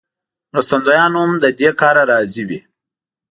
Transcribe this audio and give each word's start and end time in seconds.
مرستندویان 0.51 1.11
هم 1.19 1.31
له 1.43 1.49
دې 1.59 1.69
کاره 1.81 2.03
راضي 2.11 2.43
وي. 2.49 2.59